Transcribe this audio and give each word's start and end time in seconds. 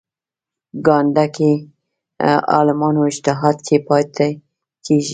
ګانده 0.85 1.25
کې 1.35 1.51
عالمانو 2.55 3.01
اجتهاد 3.11 3.57
کې 3.67 3.77
پاتې 3.87 4.27
کېږي. 4.85 5.09